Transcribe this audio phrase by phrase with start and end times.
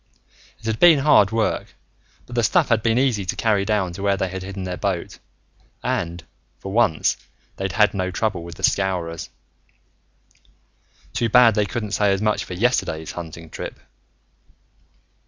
[0.57, 1.75] It had been hard work,
[2.25, 4.75] but the stuff had been easy to carry down to where they had hidden their
[4.75, 5.19] boat.
[5.83, 6.23] And,
[6.57, 7.17] for once,
[7.57, 9.29] they'd had no trouble with the Scowrers.
[11.13, 13.79] Too bad they couldn't say as much for yesterday's hunting trip!